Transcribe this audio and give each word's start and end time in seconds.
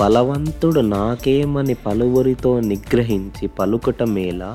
బలవంతుడు 0.00 0.80
నాకేమని 0.80 1.74
పలువురితో 1.74 2.60
నిగ్రహించి 2.60 3.48
పలుకుట 3.48 4.02
మేల 4.02 4.54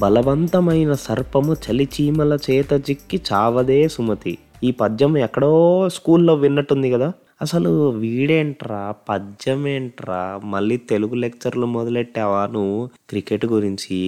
బలవంతమైన 0.00 0.92
సర్పము 0.92 1.54
చలిచీమల 1.54 2.38
చేత 2.50 2.72
చిక్కి 2.90 3.20
చావదే 3.32 3.88
సుమతి. 3.88 4.38
ఈ 4.64 4.70
పద్యం 4.70 5.16
ఎక్కడో 5.16 5.88
స్కూల్లో 5.88 6.34
విన్నట్టుంది 6.34 6.90
కదా? 6.90 7.12
అసలు 7.40 7.90
వీడేంట్రా? 7.90 8.94
పద్యం 9.08 9.66
ఏంట్రా? 9.66 10.40
మళ్ళీ 10.44 10.76
తెలుగు 10.76 11.14
లెక్చర్లు 11.14 11.66
మొదలెట్టావా 11.66 12.46
నువ్వు? 12.46 12.86
క్రికెట్ 13.08 13.46
గురించి 13.46 13.98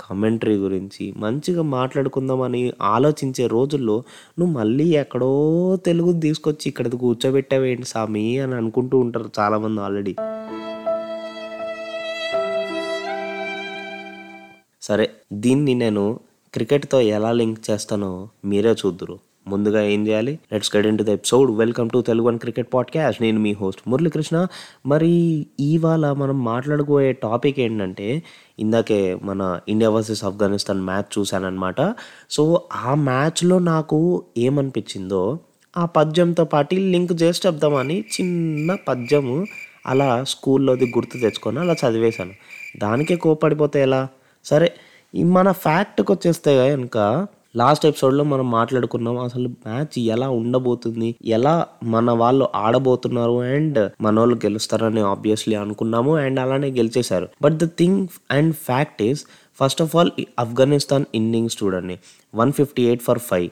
కామెంటరీ 0.00 0.56
గురించి 0.56 1.14
మంచిగా 1.16 1.62
మాట్లాడుకుందామని 1.62 2.72
ఆలోచించే 2.82 3.46
రోజుల్లో 3.46 4.02
నువ్వు 4.38 4.54
మళ్ళీ 4.58 4.84
ఎక్కడో 4.84 5.30
తెలుగు 5.86 6.20
తీసుకొచ్చి 6.20 6.66
ఇక్కడ 6.66 6.88
కూర్చోబెట్టావేంటి 6.88 7.86
సామి 7.86 8.38
అని 8.38 8.54
అనుకుంటూ 8.54 8.98
ఉంటారు 8.98 9.30
చాలామంది 9.38 9.80
ఆల్రెడీ. 9.80 10.14
సరే 14.82 15.10
దీన్ని 15.32 15.74
నేను 15.74 16.20
క్రికెట్తో 16.54 17.00
ఎలా 17.00 17.32
లింక్ 17.32 17.70
చేస్తానో 17.70 18.28
మీరే 18.44 18.72
చూద్దురు. 18.72 19.31
ముందుగా 19.46 19.82
ఏం 19.82 20.06
చేయాలి? 20.06 20.38
Let's 20.52 20.76
get 20.76 20.86
into 20.98 21.02
the 21.02 21.08
episode 21.08 21.50
welcome 21.50 21.90
to 21.90 22.02
Telugu 22.02 22.26
one 22.26 22.38
cricket 22.38 22.68
podcast 22.74 23.22
నేను 23.22 23.40
మీ 23.40 23.52
హోస్ట్ 23.52 23.80
మురళీకృష్ణ. 23.88 24.46
మరి 24.86 25.46
ఇవాళ 25.60 26.12
మనం 26.12 26.44
మాట్లాడుకోయే 26.44 27.12
టాపిక్ 27.12 27.60
ఏంటంటే 27.60 28.22
ఇందాకే 28.58 29.18
మన 29.22 29.60
ఇండియా 29.68 29.90
వర్సెస్ 29.90 30.24
ఆఫ్ఘనిస్తాన్ 30.24 30.80
మ్యాచ్ 30.80 31.18
చూశానమాట 31.18 31.94
సో 32.30 32.62
ఆ 32.72 32.94
మ్యాచ్లో 32.94 33.58
నాకు 33.58 34.24
ఏమనిపించిందో 34.38 35.38
ఆ 35.76 35.84
పద్యంతో 35.84 36.44
పాటు 36.44 36.74
లింక్ 36.74 37.22
చేసి 37.22 37.40
చెప్దామని 37.46 38.00
చిన్న 38.00 38.76
పద్యము 38.88 39.46
అలా 39.86 40.24
స్కూల్లోది 40.24 40.84
గుర్తు 40.84 41.18
తెచ్చుకొని 41.18 41.58
అలా 41.58 41.72
చదివేశాను. 41.72 42.32
దానికే 42.78 43.16
కోపడిపోతే 43.16 43.82
ఎలా? 43.82 44.08
సరే 44.44 44.72
మన 45.24 45.52
ఫ్యాక్ట్కి 45.52 46.12
వచ్చేస్తే 46.12 46.70
కనుక 46.70 47.26
లాస్ట్ 47.56 47.86
ఎపిసోడ్లో 47.86 48.24
మనం 48.24 48.50
మాట్లాడుకున్నాం 48.50 49.18
అసలు 49.18 49.48
మ్యాచ్ 49.48 49.98
ఎలా 49.98 50.28
ఉండబోతుంది 50.30 51.14
ఎలా 51.24 51.66
మన 51.84 52.10
వాళ్ళు 52.10 52.48
ఆడబోతున్నారు 52.54 53.40
అండ్ 53.40 53.90
మన 54.00 54.18
వాళ్ళు 54.18 54.34
గెలుస్తారని 54.34 55.00
ఆబ్వియస్లీ 55.00 55.54
అనుకున్నాము 55.54 56.16
అండ్ 56.16 56.40
అలానే 56.40 56.68
గెలిచేశారు. 56.70 57.28
But 57.42 57.56
the 57.56 57.64
thing 57.64 58.08
and 58.30 58.54
fact 58.54 59.02
is 59.02 59.24
first 59.60 59.82
of 59.82 59.96
all 59.96 60.10
Afghanistan 60.38 61.04
innings 61.14 61.56
చూడండి. 61.64 61.98
One 62.34 62.52
fifty 62.52 62.82
eight 62.82 63.02
for 63.02 63.18
five 63.18 63.48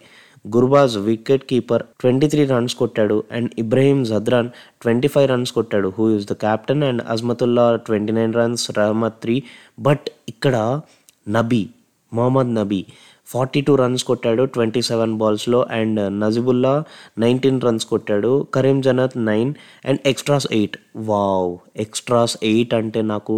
Gurbaz 0.57 0.99
wicket 0.99 1.43
keeper 1.51 1.83
twenty 2.01 2.29
three 2.29 2.45
runs 2.45 2.75
కొట్టాడు 2.75 3.25
and 3.33 3.51
Ibrahim 3.59 4.05
Zadran 4.05 4.49
twenty 4.83 5.09
five 5.09 5.29
runs 5.29 5.53
కొట్టాడు. 5.53 5.93
Who 5.99 6.17
is 6.17 6.29
the 6.29 6.33
captain 6.33 6.83
and 6.83 7.03
Azmatullah 7.09 7.77
twenty 7.77 8.13
nine 8.13 8.35
runs 8.35 8.71
Rahmat 8.79 9.15
three 9.23 9.43
but 9.81 10.09
ఇక్కడ 10.29 10.81
Nabi 11.29 11.69
Mohammad 12.13 12.55
Nabi. 12.55 12.81
Forty 13.29 13.61
two 13.61 13.77
runs 13.77 14.05
కొట్టాడు 14.05 14.45
twenty 14.45 14.83
seven 14.83 15.19
బాల్స్లో 15.19 15.67
and 15.71 16.21
Najibullah 16.21 16.73
nineteen 17.19 17.61
runs 17.61 17.87
కొట్టాడు 17.87 18.47
Karim 18.55 18.81
Janat 18.81 19.17
nine 19.25 19.51
and 19.85 20.01
extras 20.07 20.47
eight. 20.53 20.77
Wow! 20.97 21.51
Extras 21.77 22.37
eight 22.43 22.75
అంటే 22.75 23.03
నాకు 23.03 23.37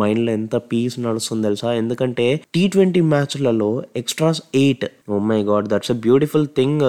మైండ్లో 0.00 0.32
ఎంత 0.32 0.56
peace 0.70 0.96
నడుస్తుంది 1.06 1.46
తెలుసా? 1.48 1.70
ఎందుకంటే 1.82 2.26
T 2.54 2.62
twenty 2.74 3.00
మ్యాచ్లలో 3.12 3.70
extras 4.00 4.42
eight 4.54 4.84
oh 5.12 5.18
my 5.30 5.40
god 5.50 5.68
that's 5.72 5.92
a 5.94 5.98
beautiful 6.06 6.46
thing 6.58 6.82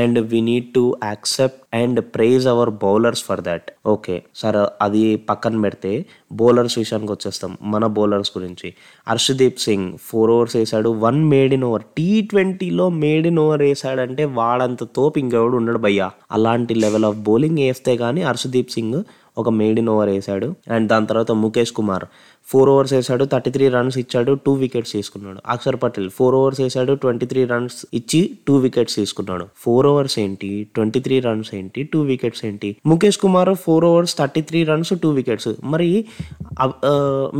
and 0.00 0.20
we 0.32 0.40
need 0.50 0.68
to 0.74 0.84
accept 1.10 1.56
and 1.80 2.00
praise 2.14 2.46
our 2.52 2.70
bowlers 2.84 3.22
for 3.24 3.42
that 3.48 3.66
okay 3.94 4.14
sir 4.40 4.58
అది 4.86 5.02
పక్కన 5.30 5.60
పెడితే 5.64 5.92
బౌలర్స్ 6.40 6.76
విషయానికి 6.78 7.12
వచ్చేస్తాం 7.12 7.52
మన 7.72 7.84
బౌలర్స్ 7.96 8.32
గురించి. 8.36 8.68
హర్షదీప్ 9.06 9.60
సింగ్ 9.66 9.88
ఫోర్ 10.08 10.30
ఓవర్స్ 10.36 10.56
వేసాడు 10.56 10.90
one 11.06 11.20
made 11.32 11.54
in 11.54 11.64
over 11.68 11.84
T 11.96 12.08
ట్వంటీలో 12.30 12.86
made 13.02 13.26
in 13.30 13.40
over 13.44 13.62
వేసాడంటే 13.62 14.24
వాడంత 14.40 14.82
తోపు 14.96 15.18
ఇంకెవడు 15.18 15.56
ఉండడు 15.60 15.80
భయ్యా. 15.86 16.08
అలాంటి 16.32 16.74
లెవెల్ 16.84 17.06
ఆఫ్ 17.10 17.18
బౌలింగ్ 17.28 17.60
వేస్తే 17.66 17.94
కానీ 17.96 18.22
హర్షదీప్ 18.30 18.74
సింగ్ 18.76 18.98
ఒక 19.42 19.50
మేడ్ 19.60 19.80
ఓవర్ 19.94 20.10
వేసాడు. 20.14 20.48
అండ్ 20.74 20.86
దాని 20.92 21.08
తర్వాత 21.10 21.32
ముఖేష్ 21.44 21.72
కుమార్. 21.78 22.04
ఫోర్ 22.50 22.68
ఓవర్స్ 22.72 22.92
వేసాడు 22.96 23.24
థర్టీ 23.32 23.50
త్రీ 23.54 23.66
రన్స్ 23.74 23.96
ఇచ్చాడు 24.02 24.32
టూ 24.44 24.52
వికెట్స్ 24.62 24.92
తీసుకున్నాడు. 24.96 25.40
అక్షర్ 25.54 25.78
పటేల్ 25.82 26.08
ఫోర్ 26.18 26.34
ఓవర్స్ 26.38 26.60
వేసాడు 26.64 26.92
ట్వంటీ 27.02 27.26
త్రీ 27.32 27.42
రన్స్ 27.52 27.76
ఇచ్చి 27.98 28.20
టూ 28.46 28.54
వికెట్స్ 28.64 28.96
తీసుకున్నాడు. 29.00 29.44
ఫోర్ 29.64 29.88
ఓవర్స్ 29.90 30.16
ఏంటి? 30.24 30.50
ట్వంటీ 30.74 31.00
త్రీ 31.06 31.16
రన్స్ 31.26 31.50
ఏంటి? 31.58 31.82
టూ 31.92 32.00
వికెట్స్ 32.10 32.42
ఏంటి? 32.48 32.70
Mukesh 32.92 33.18
Kumar 33.24 33.52
four 33.64 33.86
overs 33.90 34.14
thirty 34.20 34.42
three 34.48 34.62
runs 34.70 34.92
two 35.04 35.10
wickets 35.18 35.50
మరి 35.74 35.90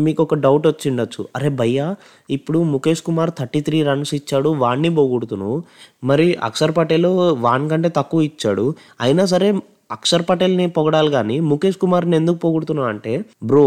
మీకు 0.07 0.21
ఒక 0.27 0.39
డౌట్ 0.47 0.67
వచ్చిండొచ్చు 0.73 1.25
అరే 1.37 1.51
భయ్యా 1.63 1.89
ఇప్పుడు 2.39 2.61
Mukesh 2.75 3.05
Kumar 3.09 3.33
thirty 3.41 3.63
three 3.69 3.81
runs 3.91 4.15
ఇచ్చాడు 4.21 4.51
వాడిని 4.63 4.93
పోగొడుతును. 4.99 5.51
మరి 6.11 6.29
అక్షర్ 6.49 6.77
పటేల్ 6.79 7.11
వాన్ 7.47 7.67
కంటే 7.73 7.91
తక్కువ 7.99 8.29
ఇచ్చాడు. 8.31 8.67
అయినా 9.07 9.25
సరే 9.33 9.51
అక్షర్ 9.91 10.25
పటేల్ని 10.29 10.67
పొగడాలి 10.77 11.11
కానీ 11.11 11.37
ముఖేష్ 11.51 11.79
కుమార్ని 11.83 12.17
ఎందుకు 12.17 12.39
పొగుడుతున్నావు 12.45 12.89
అంటే 12.89 13.13
బ్రో 13.51 13.65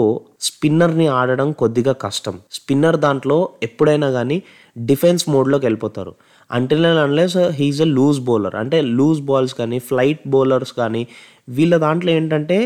స్పిన్నర్ని 0.47 1.07
ఆడడం 1.19 1.50
కొద్దిగా 1.61 1.94
కష్టం. 2.06 2.35
స్పిన్నర్ 2.51 2.97
దాంట్లో 3.06 3.38
ఎప్పుడైనా 3.63 4.09
కానీ 4.11 4.38
డిఫెన్స్ 4.78 5.25
మోడ్లోకి 5.29 5.66
వెళ్ళిపోతారు. 5.66 6.13
Until 6.51 6.85
unless 6.85 7.38
he is 7.59 7.81
a 7.81 7.89
loose 7.97 8.22
bowler 8.29 8.56
అంటే 8.56 8.79
లూజ్ 8.97 9.22
బాల్స్ 9.22 9.53
కానీ 9.53 9.79
ఫ్లైట్ 9.89 10.23
బౌలర్స్ 10.28 10.73
కానీ 10.73 11.03
వీళ్ళ 11.50 11.78
దాంట్లో 11.78 12.12
ఏంటంటే 12.12 12.57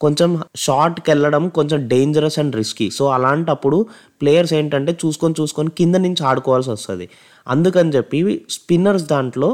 కొంచెం 0.00 0.30
షార్ట్కి 0.56 1.08
వెళ్ళడం 1.10 1.44
కొంచెం 1.48 1.78
డేంజరస్ 1.88 2.38
అండ్ 2.38 2.56
రిస్కీ 2.56 2.86
సో 2.90 3.04
అలాంటప్పుడు 3.14 3.78
ప్లేయర్స్ 4.20 4.52
ఏంటంటే 4.58 4.92
చూసుకొని 5.04 5.34
చూసుకొని 5.40 5.70
కింద 5.70 5.96
నుంచి 6.04 6.22
ఆడుకోవాల్సి 6.24 6.70
వస్తుంది. 6.70 7.06
అందుకని 7.46 7.92
చెప్పి 7.96 8.18
స్పిన్నర్స్ 8.50 9.06
దాంట్లో 9.08 9.48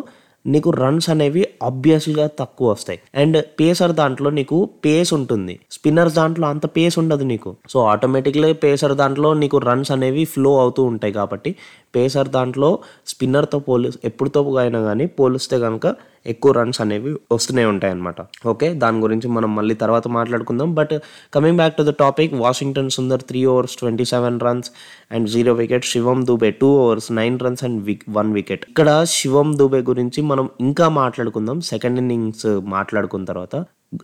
నీకు 0.46 0.70
రన్స్ 0.70 1.10
అనేవి 1.10 1.48
ఆబ్వియస్గా 1.62 2.30
తక్కువ 2.38 2.70
వస్తాయి. 2.70 3.00
అండ్ 3.14 3.44
పేసర్ 3.60 3.92
దాంట్లో 3.92 4.30
నీకు 4.30 4.70
పేస్ 4.84 5.14
ఉంటుంది. 5.14 5.60
స్పిన్నర్స్ 5.70 6.14
దాంట్లో 6.14 6.48
అంత 6.48 6.66
పేస్ 6.66 6.98
ఉండదు 6.98 7.24
నీకు. 7.24 7.56
సో 7.68 7.84
ఆటోమేటిక్లీ 7.84 8.52
పేసర్ 8.52 8.92
దాంట్లో 8.92 9.34
నీకు 9.34 9.58
రన్స్ 9.58 9.90
అనేవి 9.90 10.24
ఫ్లో 10.24 10.60
అవుతూ 10.60 10.82
ఉంటాయి 10.82 11.12
కాబట్టి 11.12 11.56
పేసర్ 11.96 12.28
దాంట్లో 12.28 12.70
స్పిన్నర్తో 13.06 13.58
పోలి 13.58 13.90
ఎప్పుడుతో 14.04 14.56
అయినా 14.56 14.80
కానీ 14.82 15.06
పోలిస్తే 15.06 15.58
కనుక 15.58 15.86
ఎక్కువ 16.26 16.52
రన్స్ 16.52 16.80
అనేవి 16.80 17.10
వస్తూనే 17.32 17.64
ఉంటాయి 17.64 17.90
అన్నమాట 17.90 18.20
ఓకే? 18.46 18.74
దాని 18.74 18.98
గురించి 19.00 19.28
మనం 19.28 19.54
మళ్ళీ 19.54 19.74
తర్వాత 19.74 20.08
మాట్లాడుకుందాం. 20.08 20.74
But 20.74 20.94
coming 21.34 21.56
back 21.56 21.76
to 21.76 21.82
the 21.82 21.92
topic 22.00 22.34
Washington 22.34 22.90
Sundar 22.90 23.22
three 23.22 23.44
overs 23.44 23.76
twenty 23.76 24.04
seven 24.04 24.40
runs 24.40 24.70
and 25.12 25.28
zero 25.28 25.52
wicket 25.52 25.84
Shivam 25.84 26.26
Dube 26.26 26.50
two 26.50 26.66
overs 26.76 27.12
nine 27.12 27.38
runs 27.38 27.64
and 27.64 27.96
one 28.08 28.32
wicket. 28.32 28.64
ఇక్కడ 28.68 29.04
శివం 29.04 29.58
దుబే 29.58 29.80
గురించి 29.90 30.22
మనం 30.22 30.48
ఇంకా 30.60 30.88
మాట్లాడుకుందాం. 30.88 31.60
సెకండ్ 31.60 31.98
ఇన్నింగ్స్ 31.98 32.46
మాట్లాడుకున్న 32.46 33.24
తర్వాత 33.24 33.54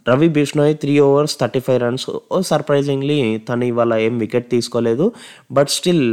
Ravi 0.09 0.29
Bishnoi 0.29 0.75
three 0.75 0.95
overs 0.99 1.35
thirty 1.41 1.61
five 1.61 1.79
runs 1.83 2.07
surprisingly 2.51 3.39
తను 3.39 3.65
ఇవాళ 3.65 3.95
ఏం 4.07 4.19
వికెట్ 4.19 4.51
తీసుకోలేదు. 4.51 5.13
బట్ 5.53 5.69
స్టిల్ 5.69 6.05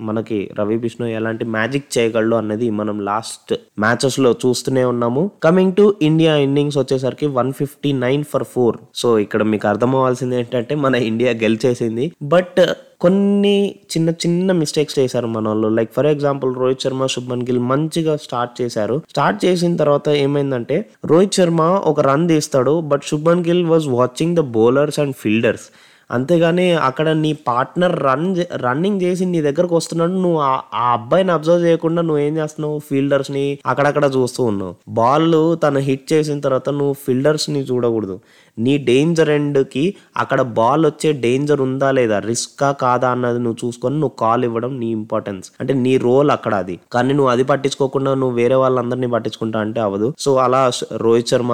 మనకి 0.00 0.50
రవి 0.58 0.78
బిష్ణోయ్ 0.78 1.14
ఎలాంటి 1.20 1.44
మ్యాజిక్ 1.56 1.88
చేయగలడు 1.98 2.36
అన్నది 2.36 2.70
మనం 2.70 2.98
లాస్ట్ 3.10 3.54
మ్యాచెస్లో 3.78 4.32
చూస్తూనే 4.46 4.84
ఉన్నాము. 4.84 5.30
కమింగ్ 5.42 5.72
టు 5.72 5.86
ఇండియా 6.02 6.36
ఇన్నింగ్స్ 6.36 6.78
వచ్చేసరికి 6.78 7.26
one 7.38 7.52
fifty 7.52 7.92
nine 8.04 8.24
for 8.24 8.44
four 8.44 8.78
so 8.94 9.18
ఇక్కడ 9.18 9.42
మీకు 9.42 9.68
అర్థం 9.68 9.90
అవ్వాల్సింది 9.96 10.36
ఏంటంటే 10.36 10.74
మన 10.74 10.94
ఇండియా 10.94 11.32
గెలిచేసింది. 11.44 12.06
బట్ 12.22 12.60
కొన్ని 13.00 13.74
చిన్న 13.92 14.10
చిన్న 14.10 14.52
మిస్టేక్స్ 14.52 14.98
చేశారు 14.98 15.26
మన 15.26 15.48
వాళ్ళు 15.48 15.68
like 15.68 15.92
for 15.92 16.06
example 16.06 16.56
Rohit 16.56 16.80
Sharma 16.80 17.06
Shubman 17.06 17.42
Gill 17.42 17.58
మంచిగా 17.58 18.16
స్టార్ట్ 18.16 18.62
చేశారు. 18.62 19.02
స్టార్ట్ 19.10 19.44
చేసిన 19.44 19.76
తర్వాత 19.76 20.08
ఏమైందంటే 20.08 20.76
రోహిత్ 21.04 21.34
శర్మ 21.34 21.62
ఒక 21.62 22.00
రన్ 22.00 22.28
తీస్తాడు 22.28 22.80
but 22.80 23.02
Shubman 23.02 23.44
Gill 23.44 23.66
was 23.66 23.88
watching 23.88 24.36
the 24.36 24.40
bowlers 24.40 24.98
and 24.98 25.16
fielders 25.16 25.66
అంతేగాని 26.10 26.72
అక్కడ 26.72 27.08
నీ 27.08 27.32
పార్ట్నర్ 27.32 28.02
రన్ 28.02 28.36
రన్నింగ్ 28.54 29.02
చేసి 29.02 29.24
నీ 29.24 29.40
దగ్గరకు 29.40 29.76
వస్తున్నాడు 29.76 30.12
నువ్వు 30.12 30.38
ఆ- 30.38 30.60
అబ్బాయిని 30.74 31.32
అబ్జర్వ్ 31.32 31.64
చేయకుండా 31.64 32.02
నువ్వు 32.02 32.18
ఏం 32.18 32.36
చేస్తున్నావు? 32.36 32.78
ఫీల్డర్స్ని 32.78 33.58
అక్కడక్కడ 33.66 34.10
చూస్తూ 34.16 34.44
ఉన్నావు. 34.44 34.74
బాల్ 34.88 35.56
తను 35.62 35.78
హిట్ 35.78 36.12
చేసిన 36.12 36.40
తర్వాత 36.40 36.70
నువ్వు 36.70 36.92
ఫీల్డర్స్ని 36.92 37.60
చూడకూడదు. 37.60 38.20
నీ 38.58 38.78
డేంజర్ 38.78 39.30
ఎండ్కి 39.30 39.94
అక్కడ 40.16 40.40
బాల్ 40.40 40.86
వచ్చే 40.86 41.12
డేంజర్ 41.12 41.60
ఉందా 41.60 41.90
లేదా 41.90 42.18
రిస్కా 42.18 42.72
కాదా 42.72 43.10
అన్నది 43.10 43.38
నువ్వు 43.38 43.66
చూసుకొని 43.66 43.94
నువ్వు 43.94 44.16
కాల్ 44.18 44.44
ఇవ్వడం 44.44 44.80
నీ 44.80 44.86
ఇంపార్టెన్స్. 44.86 45.50
అంటే 45.60 45.74
నీ 45.74 45.96
రోల్ 45.96 46.30
అక్కడ 46.30 46.54
అది. 46.54 46.80
కానీ 46.92 47.14
నువ్వు 47.14 47.30
అది 47.30 47.44
పట్టించుకోకుండా 47.44 48.14
నువ్వు 48.14 48.36
వేరే 48.36 48.54
వాళ్ళందరినీ 48.54 49.06
పట్టించుకుంటా 49.06 49.60
అంటే 49.60 49.80
అవ్వదు. 49.80 50.14
సో 50.18 50.36
అలా 50.36 50.70
రోహిత్ 50.92 51.28
శర్మ 51.28 51.50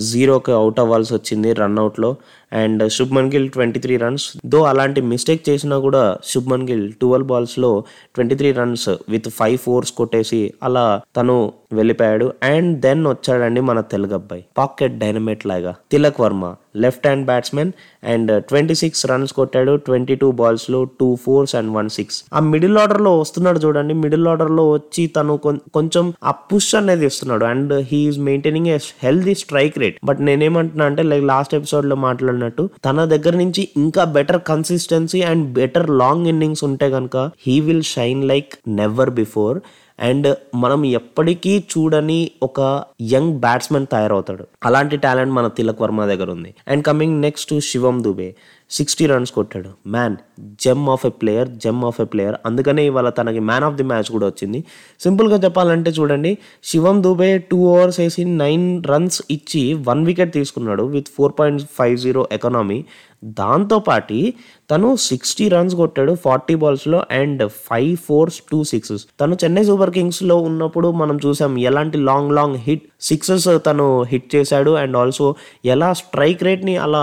జీరోకి 0.00 0.52
అవుట్ 0.52 0.80
అవ్వాల్సి 0.80 1.14
వచ్చింది 1.14 1.52
రన్అట్లో 1.52 2.16
and 2.52 2.92
Shubman 2.92 3.32
Gill 3.32 3.50
twenty 3.50 3.80
three 3.80 3.96
runs. 3.96 4.32
Though 4.46 4.62
అలాంటి 4.62 5.00
మిస్టేక్ 5.00 5.48
చేసినా 5.48 5.78
కూడా 5.78 6.18
Shubman 6.24 6.68
Gill 6.68 6.92
twelve 6.92 7.28
బాల్స్లో 7.28 7.84
twenty 8.14 8.34
three 8.34 8.52
runs 8.52 8.88
with 8.88 9.28
five 9.28 9.58
fours 9.58 9.92
కొట్టేసి 9.92 10.54
అలా 10.62 11.00
తను 11.16 11.52
వెళ్ళిపోయాడు. 11.72 12.32
అండ్ 12.42 12.80
దెన్ 12.80 13.06
వచ్చాడండి 13.06 13.60
మన 13.60 13.80
తెలుగు 13.80 14.14
అబ్బాయి. 14.14 14.44
పాకెట్ 14.58 14.98
డైనమేట్ 14.98 15.46
లాగా. 15.46 15.74
Tilak 15.90 16.20
Varma. 16.20 16.54
Left 16.74 17.06
hand 17.06 17.26
batsmen 17.26 17.70
and 18.06 18.30
twenty 18.48 18.74
six 18.80 19.02
runs 19.08 19.32
కొట్టాడు 19.36 19.48
twenty 19.84 20.14
two 20.18 20.28
బాల్స్లో 20.38 20.80
two 20.98 21.08
fours 21.22 21.54
and 21.56 21.70
one 21.74 21.90
six 21.94 22.18
ఆ 22.32 22.42
మిడిల్ 22.50 22.76
ఆర్డర్లో 22.80 23.12
వస్తున్నాడు 23.20 23.60
చూడండి 23.64 23.94
మిడిల్ 24.02 24.28
ఆర్డర్లో 24.28 24.64
వచ్చి 24.70 24.88
తను 25.14 25.36
కొం- 25.42 25.62
కొంచెం 25.72 26.04
ఆ 26.24 26.34
పుష్ 26.48 26.70
అనేది 26.78 27.06
ఇస్తున్నాడు 27.08 27.46
and 27.50 27.58
he is 27.88 28.20
maintaining 28.26 28.70
a 28.70 28.76
healthy 29.02 29.34
strike 29.40 29.76
rate 29.78 29.98
but 30.04 30.22
నేనేమంటున్నా 30.26 30.86
అంటే 30.86 31.04
లైక్ 31.08 31.26
లాస్ట్ 31.30 31.54
ఎపిసోడ్లో 31.54 31.98
మాట్లాడినట్టు 32.04 32.56
తన 32.84 33.04
దగ్గర 33.10 33.34
నుంచి 33.40 33.62
ఇంకా 33.80 34.04
better 34.14 34.40
consistency 34.50 35.22
and 35.26 35.46
better 35.54 35.68
long 36.00 36.26
innings 36.28 36.64
ఉంటే 36.66 36.88
కనుక 36.92 37.16
he 37.42 37.56
will 37.62 37.86
shine 37.90 38.22
like 38.28 38.52
never 38.78 39.12
before 39.18 39.58
and 40.00 40.28
మనం 40.54 40.84
ఎప్పటికీ 40.84 41.64
చూడని 41.72 42.30
ఒక 42.42 42.84
యంగ్ 43.02 43.34
బ్యాట్స్మెన్ 43.38 43.86
తయారవుతాడు. 43.86 44.44
అలాంటి 44.64 44.96
టాలెంట్ 44.96 45.34
మన 45.34 45.46
తిలక్ 45.46 45.82
వర్మ 45.82 46.06
దగ్గర 46.06 46.30
ఉంది. 46.30 46.54
And 46.68 46.84
coming 46.84 47.20
next 47.20 47.60
Shivam 47.60 48.04
Dube. 48.04 48.34
Sixty 48.70 49.06
runs 49.06 49.32
కొట్టాడు. 49.32 49.68
Man 49.86 50.16
gem 50.40 50.88
of 50.88 51.06
a 51.06 51.08
player 51.08 51.48
gem 51.48 51.84
of 51.84 52.00
a 52.00 52.04
player 52.04 52.36
అందుకనే 52.46 52.86
ఇవాళ 52.86 53.08
తనకి 53.08 53.38
మ్యాన్ 53.38 53.64
ఆఫ్ 53.64 53.74
ది 53.74 53.82
మ్యాచ్ 53.82 54.10
కూడా 54.12 54.26
వచ్చింది. 54.26 54.64
సింపుల్గా 55.00 55.36
చెప్పాలంటే 55.36 55.90
చూడండి 55.90 56.38
శివం 56.64 57.02
దుబే 57.02 57.38
టూ 57.38 57.56
ఓవర్స్ 57.56 58.00
వేసి 58.00 58.24
నైన్ 58.24 58.84
రన్స్ 58.84 59.22
ఇచ్చి 59.30 59.74
వన్ 59.74 60.04
వికెట్ 60.06 60.32
తీసుకున్నాడు 60.32 60.82
with 60.82 61.06
four 61.16 61.32
point 61.40 61.62
five 61.78 61.98
zero 61.98 62.28
economy 62.32 62.84
దాంతోపాటి 63.24 64.34
తను 64.70 64.88
సిక్స్టీ 65.08 65.44
రన్స్ 65.54 65.74
కొట్టాడు 65.80 66.12
forty 66.24 66.54
బాల్స్లో 66.62 66.98
and 67.20 67.42
five 67.68 67.94
fours 68.08 68.38
two 68.50 68.58
sixes. 68.72 69.04
తను 69.20 69.36
చెన్నై 69.42 69.64
సూపర్ 69.70 69.92
కింగ్స్లో 69.96 70.36
ఉన్నప్పుడు 70.48 70.90
మనం 71.00 71.16
చూసాం 71.26 71.52
ఎలాంటి 71.70 71.98
లాంగ్ 72.10 72.34
లాంగ్ 72.38 72.58
హిట్ 72.66 72.86
సిక్సెస్ 73.08 73.48
తను 73.66 73.86
హిట్ 74.10 74.28
చేశాడు. 74.34 74.70
అండ్ 74.82 74.96
ఆల్సో 75.02 75.26
ఎలా 75.74 75.90
స్ట్రైక్ 76.00 76.42
రేట్ని 76.48 76.74
అలా 76.86 77.02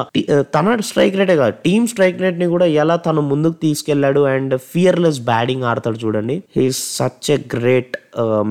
తన 0.55 0.75
స్ట్రైక్ 0.89 1.15
రేటే 1.19 1.35
కాదు 1.41 1.55
టీమ్ 1.65 1.85
స్ట్రైక్ 1.91 2.21
రేట్ని 2.25 2.47
కూడా 2.55 2.67
ఎలా 2.81 2.95
తను 3.07 3.21
ముందుకు 3.31 3.57
తీసుకెళ్ళాడు 3.65 4.21
అండ్ 4.33 4.53
ఫియర్లెస్ 4.73 5.21
బ్యాటింగ్ 5.31 5.65
ఆడతాడు 5.69 5.99
చూడండి. 6.05 6.35
He 6.57 6.65
such 6.99 7.31
a 7.37 7.39
great 7.55 7.95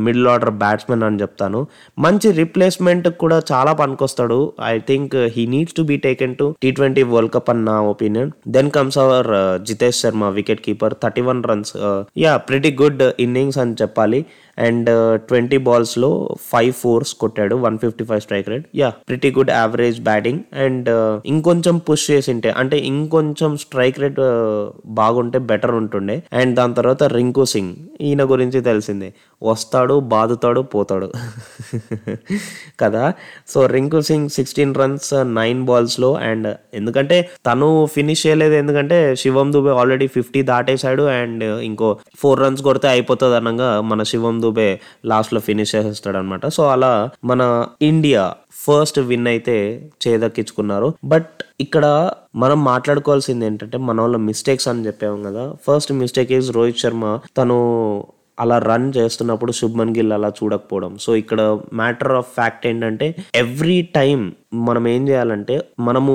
middle 0.06 0.28
order 0.32 0.52
batsmen 0.62 1.04
అని 1.06 1.20
చెప్తాను. 1.22 1.60
మంచి 2.04 2.28
రిప్లేస్మెంట్ 2.40 3.06
కూడా 3.22 3.38
చాలా 3.52 3.72
పనికొస్తాడు. 3.80 4.38
I 4.72 4.74
think 4.88 5.14
he 5.36 5.44
needs 5.54 5.76
to 5.78 5.82
be 5.90 5.96
taken 6.04 6.34
to 6.40 6.46
T 6.62 6.70
twenty 6.78 7.04
world 7.12 7.32
cup 7.36 7.50
అన్న 7.54 7.70
opinion. 7.92 8.30
Then 8.56 8.70
comes 8.76 8.98
our 9.06 9.31
Jitesh 9.67 10.00
Sharma 10.03 10.29
wicket 10.38 10.64
keeper 10.67 10.94
thirty 11.03 11.25
one 11.29 11.43
runs 11.50 11.75
yeah 12.25 12.35
pretty 12.49 12.73
good 12.82 13.03
innings 13.26 13.58
అని 13.64 13.76
చెప్పాలి. 13.82 14.20
And 14.58 14.88
uh, 14.91 15.14
twenty 15.29 15.58
బాల్స్లో 15.67 16.11
five 16.50 16.73
fours 16.82 17.12
కొట్టాడు 17.23 17.55
one 17.64 17.76
fifty 17.79 18.05
five 18.05 18.20
strike 18.20 18.49
rate. 18.53 18.67
Yeah 18.81 18.88
pretty 19.08 19.31
good 19.37 19.53
average 19.56 19.99
batting 20.00 20.41
and 20.64 20.88
uh, 20.88 21.14
ఇంకొంచెం 21.32 21.76
push 21.88 22.06
చేసింటే 22.11 22.50
అంటే 22.62 22.79
ఇంకొంచెం 22.91 23.53
strike 23.64 24.00
rate 24.05 24.20
uh, 24.20 24.62
బాగుంటే 25.00 25.41
better 25.50 25.75
ఉంటుండే. 25.81 26.17
అండ్ 26.32 26.55
దాని 26.61 26.76
తర్వాత 26.81 27.03
రింకు 27.17 27.47
సింగ్ 27.55 27.75
ఈయన 28.00 28.23
గురించి 28.32 28.61
తెలిసిందే. 28.61 29.11
వస్తాడు 29.43 29.94
బాదుతాడు 30.12 30.61
పోతాడు. 30.75 31.08
కదా? 32.82 33.05
So 33.53 33.58
Rinku 33.75 34.00
Singh 34.08 34.29
sixteen 34.37 34.75
runs 34.81 35.12
nine 35.38 35.61
బాల్స్లో 35.64 36.11
and 36.29 36.49
ఎందుకంటే 36.75 37.17
తను 37.47 37.69
ఫినిష్ 37.94 38.23
చేయలేదు 38.26 38.55
ఎందుకంటే 38.55 38.99
శివం 39.23 39.49
దుబే 39.53 39.73
ఆల్రెడీ 39.81 40.06
ఫిఫ్టీ 40.17 40.41
దాటేశాడు 40.50 41.05
అండ్ 41.19 41.44
ఇంకో 41.69 41.88
ఫోర్ 42.23 42.41
రన్స్ 42.44 42.62
కొడితే 42.62 42.88
అయిపోతుంది 42.88 43.37
అనగా 43.37 43.69
మన 43.91 44.03
శివం 44.12 44.37
దుబే 44.46 44.69
లాస్ట్లో 45.10 45.40
ఫినిష్ 45.50 45.75
చేసేస్తాడు 45.76 46.16
అనమాట 46.22 46.46
సో 46.56 46.64
అలా 46.75 46.94
మన 47.25 47.43
ఇండియా 47.82 48.25
ఫస్ట్ 48.66 48.98
విన్ 49.10 49.28
అయితే 49.32 49.56
చేదక్కించుకున్నారు. 50.06 50.88
బట్ 51.04 51.43
ఇక్కడ 51.60 51.87
మనం 52.34 52.58
మాట్లాడుకోవాల్సింది 52.64 53.46
ఏంటంటే 53.46 53.78
మన 53.88 54.00
వాళ్ళ 54.00 54.16
మిస్టేక్స్ 54.28 54.69
అని 54.69 54.87
చెప్పాము 54.87 55.22
కదా. 55.28 55.44
First 55.66 55.93
mistake 55.93 56.32
is 56.32 56.50
Rohit 56.52 56.82
Sharma. 56.84 57.04
తను 57.38 57.58
అలా 58.38 58.56
రన్ 58.70 58.88
చేస్తున్నప్పుడు 58.96 59.52
శుభ్మన్ 59.52 59.94
గిల్ 59.96 60.12
అలా 60.16 60.30
చూడకపోవడం. 60.38 60.92
సో 61.04 61.10
ఇక్కడ 61.22 61.40
మ్యాటర్ 61.80 62.14
ఆఫ్ 62.20 62.30
ఫ్యాక్ట్ 62.34 62.64
ఏంటంటే 62.70 63.06
ఎవ్రీ 63.42 63.78
టైం 63.98 64.18
మనం 64.66 64.84
ఏం 64.94 65.02
చేయాలంటే 65.08 65.54
మనము 65.88 66.14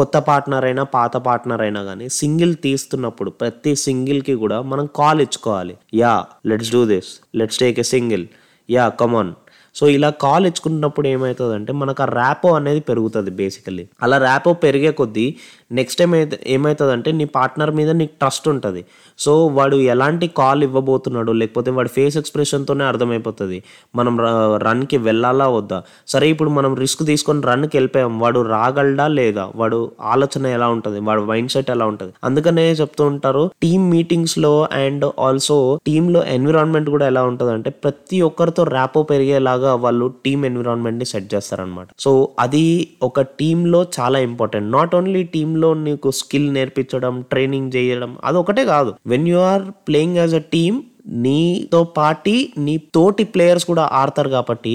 కొత్త 0.00 0.16
పార్ట్నర్ 0.28 0.64
అయినా 0.64 0.84
పాత 0.96 1.16
పార్ట్నర్ 1.28 1.64
అయినా 1.66 1.82
కానీ 1.84 2.08
సింగిల్ 2.20 2.54
తీస్తున్నప్పుడు 2.66 3.32
ప్రతి 3.42 3.74
సింగిల్కి 3.86 4.36
కూడా 4.44 4.60
మనం 4.72 4.86
కాల్ 5.00 5.20
ఇచ్చుకోవాలి. 5.26 5.76
Yeah 6.02 6.14
let's 6.46 6.72
do 6.76 6.82
this 6.94 7.10
let's 7.40 7.60
take 7.64 7.78
a 7.78 7.88
single 7.94 8.26
yeah 8.68 8.86
come on 9.02 9.32
so 9.76 9.86
ఇలా 9.96 10.08
కాల్ 10.22 10.44
ఇచ్చుకున్నప్పుడు 10.46 11.06
ఏమవుతుంది 11.08 11.54
అంటే 11.54 11.72
మనకు 11.80 12.00
ఆ 12.02 12.06
ర్యాపో 12.18 12.48
అనేది 12.58 12.80
పెరుగుతుంది 12.80 13.30
బేసికల్లీ 13.40 13.84
అలా 14.02 14.16
ర్యాపో 14.18 14.52
పెరిగే 14.64 14.90
కొద్దీ 14.90 15.26
నెక్స్ట్ 15.70 15.98
టైం 15.98 16.14
అయితే 16.14 16.40
ఏమవుతుంది 16.46 16.92
అంటే 16.92 17.12
నీ 17.12 17.24
పార్ట్నర్ 17.24 17.70
మీద 17.70 17.90
నీకు 17.90 18.12
ట్రస్ట్ 18.20 18.48
ఉంటుంది. 18.48 18.84
సో 19.18 19.46
వాడు 19.46 19.76
ఎలాంటి 19.76 20.26
కాల్ 20.40 20.62
ఇవ్వబోతున్నాడు 20.62 21.32
లేకపోతే 21.32 21.70
వాడి 21.70 21.88
ఫేస్ 21.88 22.16
ఎక్స్ప్రెషన్తోనే 22.16 22.84
అర్థమైపోతుంది. 22.84 23.62
మనం 23.94 24.14
రన్కి 24.62 24.96
వెళ్ళాలా 24.96 25.48
వద్దా? 25.48 25.82
సరే 26.08 26.28
ఇప్పుడు 26.28 26.50
మనం 26.50 26.74
రిస్క్ 26.74 27.02
తీసుకొని 27.04 27.42
రన్కి 27.42 27.76
వెళ్ళిపోయాం. 27.76 28.20
వాడు 28.20 28.40
రాగలడా 28.40 29.08
లేదా? 29.08 29.46
వాడు 29.54 29.80
ఆలోచన 30.00 30.46
ఎలా 30.46 30.68
ఉంటుంది? 30.68 31.00
వాడు 31.00 31.22
మైండ్ 31.22 31.50
సెట్ 31.50 31.70
ఎలా 31.70 31.86
ఉంటుంది? 31.86 32.12
అందుకనే 32.24 32.66
చెప్తూ 32.72 33.04
ఉంటారు 33.06 33.50
టీమ్ 33.62 33.90
మీటింగ్స్లో 33.90 34.52
అండ్ 34.72 35.04
ఆల్సో 35.18 35.58
టీంలో 35.86 36.20
ఎన్విరాన్మెంట్ 36.36 36.90
కూడా 36.90 37.06
ఎలా 37.06 37.22
ఉంటుంది 37.22 37.52
అంటే 37.52 37.70
ప్రతి 37.84 38.20
ఒక్కరితో 38.20 38.62
ర్యాపో 38.76 39.00
పెరిగేలాగా 39.02 39.74
వాళ్ళు 39.84 40.06
టీమ్ 40.24 40.44
ఎన్విరాన్మెంట్ని 40.44 41.04
సెట్ 41.04 41.28
చేస్తారనమాట 41.34 41.88
సో 41.98 42.10
అది 42.38 42.64
ఒక 43.02 43.20
టీంలో 43.20 43.80
చాలా 43.96 44.18
ఇంపార్టెంట్ 44.18 44.68
నాట్ 44.72 44.94
ఓన్లీ 44.94 45.22
టీంలో 45.34 45.57
లో 45.62 45.70
నీకు 45.86 46.10
స్కిల్ 46.20 46.48
నేర్పించడం 46.54 47.16
ట్రైనింగ్ 47.30 47.72
చేయడం 47.76 48.12
అది 48.24 48.38
ఒకటే 48.42 48.64
కాదు. 48.74 48.92
When 49.06 49.28
you 49.28 49.40
are 49.50 49.64
playing 49.88 50.20
as 50.22 50.36
a 50.42 50.44
team 50.54 50.78
నీతో 51.24 51.78
పాటి 51.96 52.34
నీ 52.64 52.72
తోటి 52.94 53.24
ప్లేయర్స్ 53.24 53.64
కూడా 53.64 53.84
ఆడతారు 53.92 54.30
కాబట్టి 54.34 54.72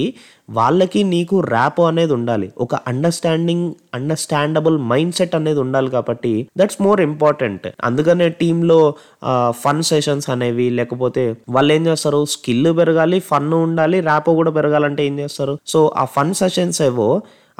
వాళ్ళకి 0.50 1.00
నీకు 1.12 1.36
ర్యాప్ 1.52 1.78
అనేది 1.80 2.12
ఉండాలి. 2.12 2.48
ఒక 2.58 2.74
అండర్స్టాండింగ్ 2.90 3.66
అండర్స్టాండబుల్ 3.94 4.76
మైండ్ 4.90 5.14
సెట్ 5.14 5.34
అనేది 5.38 5.60
ఉండాలి 5.60 5.90
కాబట్టి 5.90 6.32
దట్స్ 6.58 6.80
మోర్ 6.82 7.00
ఇంపార్టెంట్ 7.00 7.66
అందుకనే 7.84 8.26
టీంలో 8.40 8.78
ఫన్ 9.62 9.84
సెషన్స్ 9.90 10.28
అనేవి 10.30 10.66
లేకపోతే 10.70 11.24
వాళ్ళు 11.50 11.72
ఏం 11.72 11.84
చేస్తారు? 11.86 12.20
స్కిల్ 12.34 12.70
పెరగాలి 12.78 13.20
ఫన్ 13.30 13.52
ఉండాలి 13.66 14.00
ర్యాపో 14.10 14.34
కూడా 14.40 14.52
పెరగాలంటే 14.58 15.04
ఏం 15.06 15.16
చేస్తారు? 15.22 15.56
సో 15.66 15.80
ఆ 15.96 16.06
ఫన్ 16.16 16.34
సెషన్స్ 16.42 16.82
ఏవో 16.82 17.08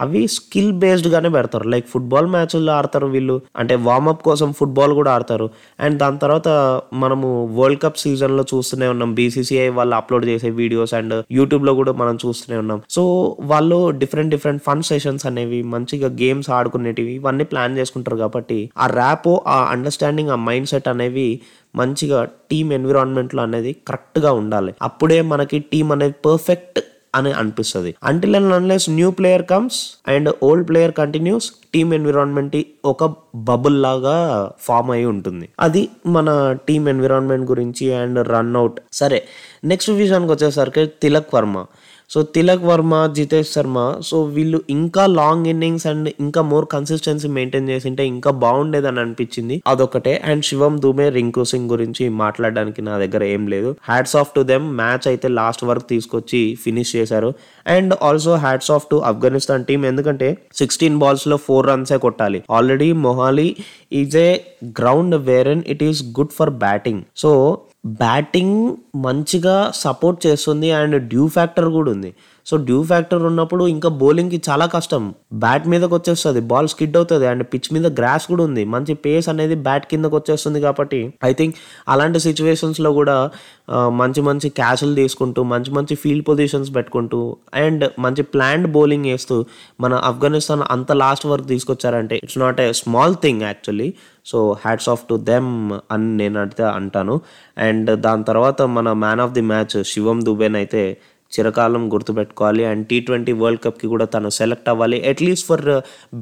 అవి 0.00 0.28
స్కిల్ 0.28 0.72
బేస్డ్గానే 0.72 1.28
పెడతారు. 1.28 1.68
లైక్ 1.68 1.88
ఫుట్బాల్ 1.88 2.26
మ్యాచ్ల్లో 2.26 2.72
ఆడతారు 2.72 3.06
వీళ్ళు. 3.06 3.40
అంటే 3.56 3.74
వార్మప్ 3.74 4.22
కోసం 4.22 4.52
ఫుట్బాల్ 4.52 4.92
కూడా 4.92 5.12
ఆడతారు. 5.12 5.50
అండ్ 5.80 5.98
దాని 5.98 6.18
తర్వాత 6.18 6.48
మనము 6.92 7.46
వరల్డ్ 7.54 7.82
కప్ 7.82 7.98
సీజన్లో 7.98 8.44
చూస్తూనే 8.54 8.88
ఉన్నాం. 8.88 9.14
బీసీసీఐ 9.14 9.68
వాళ్ళు 9.68 9.96
అప్లోడ్ 9.96 10.24
చేసే 10.24 10.50
వీడియోస్ 10.50 10.94
అండ్ 10.94 11.24
యూట్యూబ్లో 11.30 11.74
కూడా 11.74 11.92
మనం 11.92 12.18
చూస్తూనే 12.26 12.58
ఉన్నాం. 12.58 12.82
సో 12.90 13.36
వాళ్ళు 13.40 13.90
డిఫరెంట్ 13.90 14.30
డిఫరెంట్ 14.30 14.62
ఫన్ 14.62 14.82
సెషన్స్ 14.82 15.26
అనేవి 15.26 15.62
మంచిగా 15.62 16.08
గేమ్స్ 16.08 16.50
ఆడుకునేటివి 16.50 17.12
ఇవన్నీ 17.12 17.44
ప్లాన్ 17.44 17.78
చేసుకుంటారు 17.78 18.16
కాబట్టి 18.16 18.70
ఆ 18.78 18.86
ర్యాపో 18.86 19.44
ఆ 19.46 19.64
అండర్స్టాండింగ్ 19.64 20.30
ఆ 20.30 20.34
మైండ్ 20.34 20.68
సెట్ 20.68 20.88
అనేవి 20.88 21.40
మంచిగా 21.76 22.28
టీమ్ 22.50 22.72
ఎన్విరాన్మెంట్లో 22.72 23.42
అనేది 23.42 23.76
కరెక్ట్గా 23.88 24.32
ఉండాలి. 24.32 24.74
అప్పుడే 24.82 25.22
మనకి 25.22 25.58
టీం 25.58 25.92
అనేది 25.92 26.14
పర్ఫెక్ట్ 26.26 26.80
అని 27.14 27.32
అనిపిస్తుంది. 27.32 27.94
Until 28.04 28.36
and 28.36 28.52
unless 28.52 28.90
new 28.90 29.10
player 29.10 29.44
comes 29.50 29.98
and 30.08 30.34
old 30.42 30.68
player 30.68 30.92
continues 30.92 31.52
team 31.74 31.94
environment 31.94 32.56
ఒక 32.84 33.23
బబుల్ 33.34 33.82
లాగా 33.82 34.50
ఫామ్ 34.60 34.90
అయి 34.90 35.04
ఉంటుంది. 35.04 35.48
అది 35.60 35.88
మన 36.06 36.56
టీమ్ 36.68 36.88
ఎన్విరాన్మెంట్ 36.88 37.50
గురించి 37.50 37.94
అండ్ 37.94 38.28
రన్ 38.28 38.56
అవుట్ 38.56 38.80
సరే 38.92 39.24
నెక్స్ట్ 39.64 39.90
విషయానికి 39.90 40.32
వచ్చేసరికి 40.32 40.86
తిలక్ 40.86 41.34
వర్మ. 41.34 41.66
సో 42.10 42.22
తిలక్ 42.22 42.64
వర్మ 42.64 43.10
జితేష్ 43.12 43.52
శర్మ 43.52 44.00
సో 44.04 44.22
వీళ్ళు 44.22 44.62
ఇంకా 44.70 45.06
లాంగ్ 45.06 45.46
ఇన్నింగ్స్ 45.46 45.86
అండ్ 45.86 46.12
ఇంకా 46.20 46.42
మోర్ 46.42 46.66
కన్సిస్టెన్సీ 46.66 47.28
మెయింటైన్ 47.28 47.68
చేసింటే 47.68 48.06
ఇంకా 48.06 48.30
బాగుండేదని 48.30 49.00
అనిపించింది. 49.00 49.62
అదొకటే. 49.66 50.22
అండ్ 50.24 50.44
శివం 50.44 50.82
దుబే 50.82 51.08
రింకు 51.08 51.44
సింగ్ 51.44 51.70
గురించి 51.70 52.08
మాట్లాడడానికి 52.08 52.82
నా 52.82 52.98
దగ్గర 52.98 53.24
ఏం 53.24 53.46
లేదు. 53.46 53.76
Hats 53.82 54.16
off 54.16 54.28
to 54.36 54.40
them 54.40 54.76
match 54.76 55.08
అయితే 55.08 55.28
లాస్ట్ 55.28 55.64
వరకు 55.64 55.88
తీసుకొచ్చి 55.88 56.58
ఫినిష్ 56.64 56.96
చేశారు. 56.96 57.34
And 57.66 57.94
also 58.02 58.34
hats 58.34 58.70
off 58.70 58.86
to 58.90 58.96
Afghanistan 58.96 59.64
team 59.64 59.86
ఎందుకంటే 59.86 60.38
సిక్స్టీన్ 60.54 60.98
బాల్స్లో 60.98 61.36
ఫోర్ 61.36 61.66
రన్సే 61.66 61.96
కొట్టాలి. 61.96 62.44
Already 62.50 62.92
Mohali 62.92 63.56
is 63.92 64.16
a 64.16 64.38
ground 64.64 65.14
where 65.14 65.62
it 65.66 65.82
is 65.82 66.02
good 66.20 66.32
for 66.32 66.50
batting 66.50 67.02
so 67.16 67.58
batting 67.84 68.58
మంచిగా 69.06 69.56
సపోర్ట్ 69.84 70.18
చేస్తుంది 70.26 70.68
అండ్ 70.78 70.96
డ్యూ 71.10 71.24
ఫ్యాక్టర్ 71.34 71.68
కూడా 71.74 71.90
ఉంది. 71.96 72.10
సో 72.46 72.54
డ్యూ 72.68 72.78
ఫ్యాక్టర్ 72.88 73.22
ఉన్నప్పుడు 73.28 73.64
ఇంకా 73.74 73.88
బౌలింగ్కి 74.00 74.38
చాలా 74.48 74.66
కష్టం. 74.74 75.02
బ్యాట్ 75.42 75.66
మీదకి 75.72 75.94
వచ్చేస్తుంది 75.94 76.40
బాల్ 76.50 76.68
స్కిడ్ 76.72 76.96
అవుతుంది 76.96 77.26
అండ్ 77.30 77.44
పిచ్ 77.52 77.68
మీద 77.74 77.86
గ్రాస్ 77.98 78.26
కూడా 78.30 78.42
ఉంది. 78.48 78.62
మంచి 78.74 78.94
పేస్ 79.04 79.28
అనేది 79.32 79.56
బ్యాట్ 79.66 79.86
కిందకు 79.90 80.16
వచ్చేస్తుంది 80.16 80.60
కాబట్టి 80.60 81.00
ఐ 81.30 81.32
థింక్ 81.32 81.56
అలాంటి 81.88 82.20
సిచ్యువేషన్స్లో 82.26 82.92
కూడా 83.00 83.16
మంచి 84.00 84.22
మంచి 84.28 84.48
క్యాచ్లు 84.60 84.94
తీసుకుంటూ 84.94 85.42
మంచి 85.52 85.70
మంచి 85.70 85.94
ఫీల్డ్ 85.94 86.26
పొజిషన్స్ 86.30 86.70
పెట్టుకుంటూ 86.76 87.20
అండ్ 87.64 87.84
మంచి 87.98 88.24
ప్లాండ్ 88.34 88.68
బౌలింగ్ 88.76 89.06
వేస్తూ 89.12 89.38
మన 89.80 89.94
ఆఫ్ఘనిస్తాన్ 90.04 90.64
అంత 90.70 90.92
లాస్ట్ 91.04 91.26
వరకు 91.26 91.48
తీసుకొచ్చారంటే 91.54 92.16
it's 92.24 92.38
not 92.38 92.60
a 92.60 92.68
small 92.82 93.16
thing 93.24 93.42
actually 93.42 93.88
so 94.26 94.52
hats 94.52 94.88
off 94.88 95.04
to 95.08 95.14
them 95.14 95.78
అని 95.92 96.16
నేను 96.16 96.40
అయితే 96.40 96.62
అంటాను. 96.62 97.20
అండ్ 97.58 98.00
దాని 98.00 98.24
తర్వాత 98.24 98.62
మన 98.62 98.92
man 98.92 99.20
of 99.20 99.32
the 99.32 99.40
match 99.40 99.84
Shivam 99.84 100.24
దుబేన్ 100.24 100.56
అయితే 100.56 100.82
చిరకాలం 101.34 101.82
గుర్తుపెట్టుకోవాలి. 101.94 102.64
అండ్ 102.70 102.86
టీ 102.90 102.98
ట్వంటీ 103.06 103.32
వరల్డ్ 103.42 103.62
కప్కి 103.64 103.86
కూడా 103.94 104.06
తను 104.14 104.30
సెలెక్ట్ 104.38 104.68
అవ్వాలి. 104.72 104.98
అట్లీస్ట్ 105.10 105.46
ఫర్ 105.48 105.64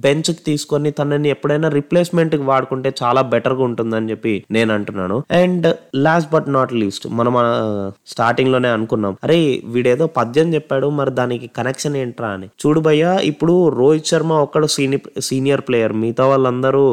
బెంచ్కి 0.04 0.42
తీసుకొని 0.46 0.90
తనని 0.90 1.28
ఎప్పుడైనా 1.28 1.68
రిప్లేస్మెంట్కి 1.78 2.44
వాడుకుంటే 2.50 2.92
చాలా 3.02 3.22
బెటర్గా 3.34 3.62
ఉంటుందని 3.68 4.10
చెప్పి 4.10 4.34
నేను 4.50 4.70
అంటున్నాను. 4.74 5.18
And 5.42 5.66
last 6.06 6.30
but 6.34 6.48
not 6.58 6.72
least 6.80 7.06
మనం 7.18 7.34
uh, 7.42 7.86
స్టార్టింగ్లోనే 8.12 8.70
అనుకున్నాం. 8.76 9.14
అరే 9.24 9.38
వీడేదో 9.74 10.06
పద్యం 10.18 10.48
చెప్పాడు 10.54 10.86
మరి 10.98 11.10
దానికి 11.20 11.46
కనెక్షన్ 11.58 11.96
ఏంట్రా 11.96 12.28
అని. 12.28 12.46
చూడు 12.62 12.80
భయ్య 12.80 13.04
ఇప్పుడు 13.22 13.54
రోహిత్ 13.78 14.10
శర్మ 14.12 14.32
ఒక్కడు 14.46 14.66
సీనియర్ 14.76 15.20
సీనియర్ 15.20 15.62
ప్లేయర్ 15.68 15.94
మిగతా 16.02 16.24
వాళ్ళందరూ 16.26 16.84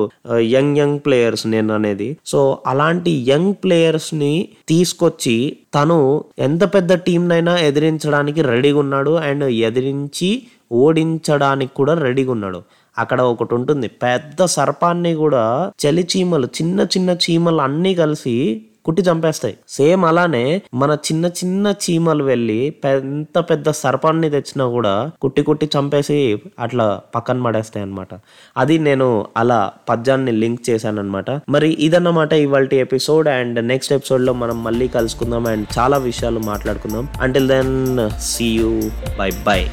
యంగ్ 0.55 0.77
యంగ్ 0.77 0.99
ప్లేయర్స్ 1.05 1.45
నేను 1.47 1.73
అనేది. 1.73 2.09
సో 2.25 2.39
అలాంటి 2.67 3.11
యంగ్ 3.31 3.53
ప్లేయర్స్ని 3.63 4.33
తీసుకొచ్చి 4.67 5.38
తను 5.75 5.97
ఎంత 6.39 6.63
పెద్ద 6.75 6.93
టీంనైనా 7.05 7.53
ఓడించడానికి 8.09 8.41
రెడీగా 8.41 8.79
ఉన్నాడు 8.79 9.11
అండ్ 9.21 9.45
ఎదిరించి 9.67 10.29
ఓడించడానికి 10.71 11.71
కూడా 11.75 11.93
రెడీగా 12.05 12.31
ఉన్నాడు. 12.31 12.59
అక్కడ 12.97 13.19
ఒకటి 13.31 13.53
ఉంటుంది. 13.55 13.87
పెద్ద 13.87 14.39
సర్పాన్ని 14.45 15.11
కూడా 15.15 15.43
చలి 15.81 16.03
చీమలు 16.11 16.47
చిన్న 16.57 16.79
చిన్న 16.93 17.09
చీమలు 17.25 17.61
అన్నీ 17.61 17.91
కలిసి 17.95 18.35
కుట్టి 18.89 19.03
చంపేస్తాయి. 19.12 19.58
సేమ్ 19.69 20.05
అలానే 20.05 20.62
మన 20.74 20.91
చిన్న 20.91 21.25
చిన్న 21.25 21.74
చీమలు 21.84 22.24
వెళ్ళి 22.24 22.69
పెద్ద 22.69 23.39
పెద్ద 23.39 23.69
సర్పాన్ని 23.69 24.29
తెచ్చినా 24.29 24.65
కూడా 24.67 25.12
కుట్టి 25.22 25.43
కుట్టి 25.43 25.69
చంపేసి 25.77 26.41
అట్లా 26.60 27.01
పక్కన 27.15 27.41
పడేస్తాయి 27.41 27.86
అనమాట 27.86 28.08
అది 28.58 28.79
నేను 28.79 29.27
అలా 29.38 29.72
పద్యాన్ని 29.89 30.31
లింక్ 30.31 30.69
చేశాను 30.69 31.00
అనమాట 31.00 31.25
మరి 31.50 31.77
ఇదన్నమాట 31.79 32.34
ఇవాళ 32.34 32.67
ఎపిసోడ్ 32.74 33.27
అండ్ 33.27 33.67
నెక్స్ట్ 33.67 33.93
ఎపిసోడ్లో 33.93 34.34
మనం 34.34 34.63
మళ్ళీ 34.63 34.88
కలుసుకుందాం 34.88 35.48
అండ్ 35.48 35.67
చాలా 35.79 35.98
విషయాలు 35.98 36.39
మాట్లాడుకుందాం. 36.39 37.08
Until 37.22 37.48
then 37.48 38.10
see 38.19 38.46
you 38.46 38.81
bye 39.19 39.31
bye 39.46 39.67